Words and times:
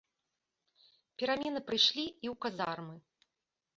Перамены 1.23 1.59
прыйшлі 1.67 2.05
і 2.09 2.27
ў 2.33 2.35
казармы. 2.47 2.95